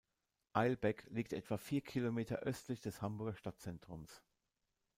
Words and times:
Eilbek 0.53 1.05
liegt 1.11 1.31
etwa 1.31 1.57
vier 1.59 1.81
Kilometer 1.81 2.37
östlich 2.37 2.81
des 2.81 3.03
Hamburger 3.03 3.35
Stadtzentrums. 3.35 4.23